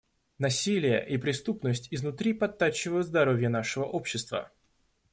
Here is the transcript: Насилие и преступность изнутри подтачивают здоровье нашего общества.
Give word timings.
Насилие 0.39 1.07
и 1.09 1.17
преступность 1.19 1.89
изнутри 1.93 2.33
подтачивают 2.33 3.05
здоровье 3.05 3.49
нашего 3.49 3.83
общества. 3.85 4.49